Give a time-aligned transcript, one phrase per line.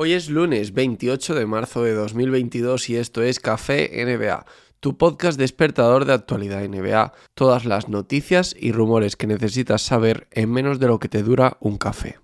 [0.00, 4.46] Hoy es lunes 28 de marzo de 2022 y esto es Café NBA,
[4.78, 10.52] tu podcast despertador de actualidad NBA, todas las noticias y rumores que necesitas saber en
[10.52, 12.20] menos de lo que te dura un café.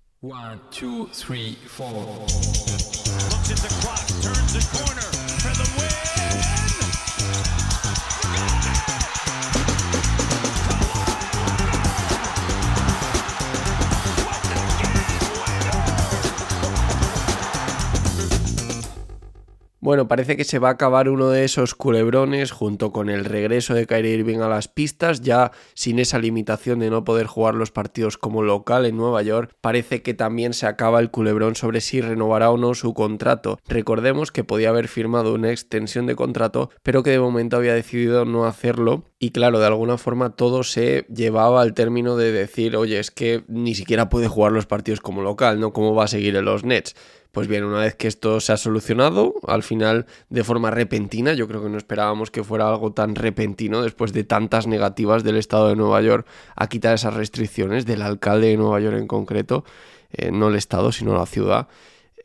[19.84, 23.74] Bueno, parece que se va a acabar uno de esos culebrones junto con el regreso
[23.74, 27.70] de Kyrie Irving a las pistas, ya sin esa limitación de no poder jugar los
[27.70, 29.54] partidos como local en Nueva York.
[29.60, 33.58] Parece que también se acaba el culebrón sobre si renovará o no su contrato.
[33.68, 38.24] Recordemos que podía haber firmado una extensión de contrato, pero que de momento había decidido
[38.24, 39.04] no hacerlo.
[39.18, 43.44] Y claro, de alguna forma todo se llevaba al término de decir, oye, es que
[43.48, 45.72] ni siquiera puede jugar los partidos como local, ¿no?
[45.72, 46.94] ¿Cómo va a seguir en los Nets?
[47.34, 51.48] Pues bien, una vez que esto se ha solucionado, al final de forma repentina, yo
[51.48, 55.68] creo que no esperábamos que fuera algo tan repentino después de tantas negativas del Estado
[55.68, 59.64] de Nueva York a quitar esas restricciones, del alcalde de Nueva York en concreto,
[60.12, 61.66] eh, no el Estado, sino la ciudad.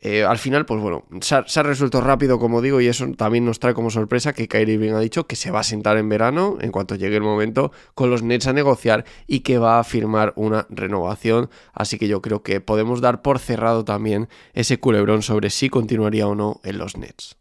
[0.02, 3.60] Eh, al final, pues bueno, se ha, resuelto rápido, como digo, y eso también nos
[3.60, 6.56] trae como sorpresa que Kyrie Irving ha dicho que se va a sentar en verano,
[6.62, 10.32] en cuanto llegue el momento, con los Nets a negociar y que va a firmar
[10.36, 11.50] una renovación.
[11.74, 16.26] Así que yo creo que podemos dar por cerrado también ese culebrón sobre si continuaría
[16.26, 17.36] o no en los Nets.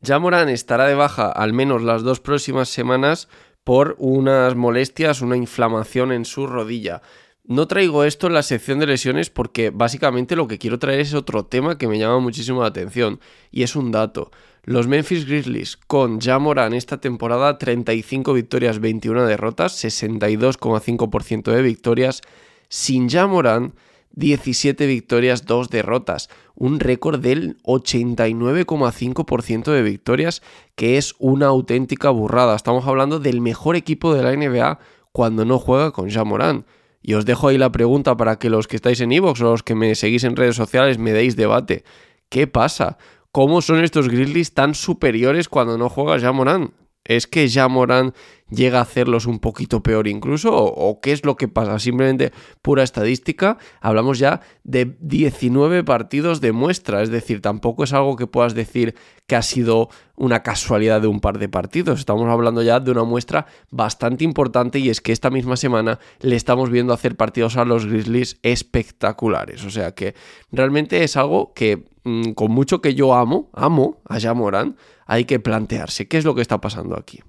[0.00, 3.28] Ya Morán estará de baja al menos las dos próximas semanas
[3.62, 7.02] por unas molestias, una inflamación en su rodilla.
[7.46, 11.12] No traigo esto en la sección de lesiones porque básicamente lo que quiero traer es
[11.12, 14.30] otro tema que me llama muchísimo la atención y es un dato.
[14.62, 22.22] Los Memphis Grizzlies con Jamoran esta temporada 35 victorias, 21 derrotas, 62,5% de victorias.
[22.70, 23.74] Sin Jamoran
[24.12, 26.30] 17 victorias, 2 derrotas.
[26.54, 30.40] Un récord del 89,5% de victorias
[30.76, 32.56] que es una auténtica burrada.
[32.56, 34.78] Estamos hablando del mejor equipo de la NBA
[35.12, 36.64] cuando no juega con Jamoran.
[37.06, 39.62] Y os dejo ahí la pregunta para que los que estáis en Evox o los
[39.62, 41.84] que me seguís en redes sociales me deis debate.
[42.30, 42.96] ¿Qué pasa?
[43.30, 46.72] ¿Cómo son estos Grizzlies tan superiores cuando no juega ya Morán?
[47.04, 48.14] ¿Es que ya Morán
[48.50, 50.54] llega a hacerlos un poquito peor incluso?
[50.54, 51.78] ¿O, qué es lo que pasa?
[51.78, 52.32] Simplemente
[52.62, 53.58] pura estadística.
[53.80, 57.02] Hablamos ya de 19 partidos de muestra.
[57.02, 58.94] Es decir, tampoco es algo que puedas decir
[59.26, 61.98] que ha sido una casualidad de un par de partidos.
[61.98, 66.36] Estamos hablando ya de una muestra bastante importante y es que esta misma semana le
[66.36, 69.64] estamos viendo hacer partidos a los Grizzlies espectaculares.
[69.64, 70.14] O sea que
[70.52, 75.40] realmente es algo que mm, con mucho que yo amo, amo a Jamoran, hay que
[75.40, 77.20] plantearse qué es lo que está pasando aquí.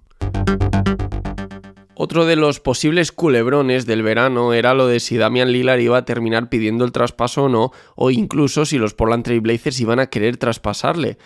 [1.97, 6.05] Otro de los posibles culebrones del verano era lo de si Damian Lillard iba a
[6.05, 10.07] terminar pidiendo el traspaso o no, o incluso si los Portland Trail Blazers iban a
[10.07, 11.17] querer traspasarle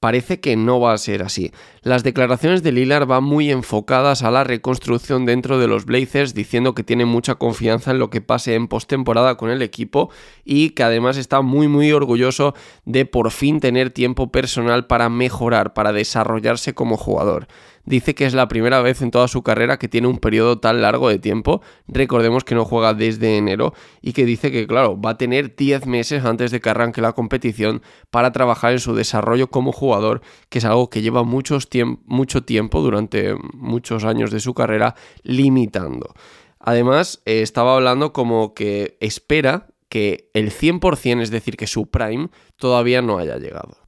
[0.00, 1.52] parece que no va a ser así.
[1.82, 6.74] Las declaraciones de Lillard van muy enfocadas a la reconstrucción dentro de los Blazers, diciendo
[6.74, 10.10] que tiene mucha confianza en lo que pase en postemporada con el equipo
[10.44, 15.74] y que además está muy muy orgulloso de por fin tener tiempo personal para mejorar,
[15.74, 17.48] para desarrollarse como jugador
[17.84, 20.82] dice que es la primera vez en toda su carrera que tiene un periodo tan
[20.82, 21.62] largo de tiempo.
[21.86, 25.86] Recordemos que no juega desde enero y que dice que, claro, va a tener 10
[25.86, 30.58] meses antes de que arranque la competición para trabajar en su desarrollo como jugador, que
[30.58, 31.58] es algo que lleva mucho
[32.42, 36.14] tiempo durante muchos años de su carrera limitando.
[36.60, 42.28] Además, eh, estaba hablando como que espera que el 100%, es decir, que su prime,
[42.56, 43.78] todavía no haya llegado.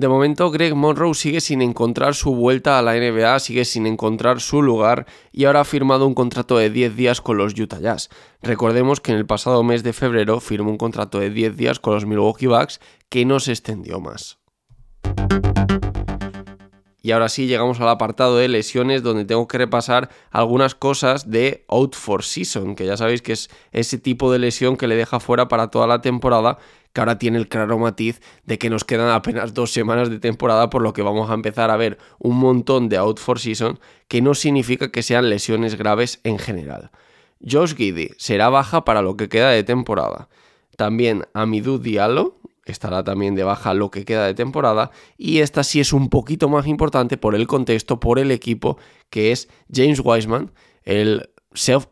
[0.00, 4.40] De momento, Greg Monroe sigue sin encontrar su vuelta a la NBA, sigue sin encontrar
[4.40, 8.08] su lugar y ahora ha firmado un contrato de 10 días con los Utah Jazz.
[8.40, 11.92] Recordemos que en el pasado mes de febrero firmó un contrato de 10 días con
[11.92, 12.80] los Milwaukee Bucks
[13.10, 14.38] que no se extendió más.
[17.02, 21.64] Y ahora sí llegamos al apartado de lesiones donde tengo que repasar algunas cosas de
[21.68, 25.18] out for season, que ya sabéis que es ese tipo de lesión que le deja
[25.18, 26.58] fuera para toda la temporada,
[26.92, 30.70] que ahora tiene el claro matiz de que nos quedan apenas dos semanas de temporada,
[30.70, 33.78] por lo que vamos a empezar a ver un montón de out for season,
[34.08, 36.90] que no significa que sean lesiones graves en general.
[37.48, 40.28] Josh Giddy será baja para lo que queda de temporada.
[40.76, 42.40] También Amidou Diallo,
[42.70, 46.48] estará también de baja lo que queda de temporada y esta sí es un poquito
[46.48, 48.78] más importante por el contexto, por el equipo
[49.10, 50.52] que es James Wiseman,
[50.84, 51.30] el,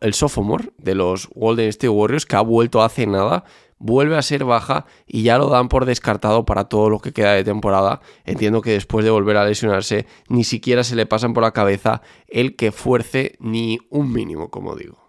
[0.01, 3.43] el sophomore de los Golden State Warriors que ha vuelto hace nada,
[3.79, 7.33] vuelve a ser baja y ya lo dan por descartado para todo lo que queda
[7.33, 8.01] de temporada.
[8.25, 12.01] Entiendo que después de volver a lesionarse ni siquiera se le pasan por la cabeza
[12.27, 15.08] el que fuerce ni un mínimo, como digo.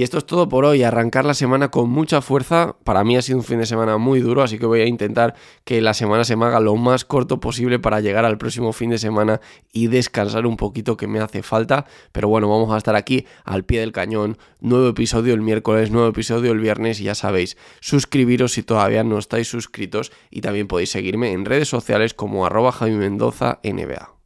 [0.00, 2.74] Y esto es todo por hoy, arrancar la semana con mucha fuerza.
[2.84, 5.34] Para mí ha sido un fin de semana muy duro, así que voy a intentar
[5.64, 8.88] que la semana se me haga lo más corto posible para llegar al próximo fin
[8.88, 9.42] de semana
[9.74, 11.84] y descansar un poquito que me hace falta.
[12.12, 14.38] Pero bueno, vamos a estar aquí al pie del cañón.
[14.60, 19.18] Nuevo episodio el miércoles, nuevo episodio el viernes y ya sabéis, suscribiros si todavía no
[19.18, 24.19] estáis suscritos y también podéis seguirme en redes sociales como arroba Javi Mendoza NBA.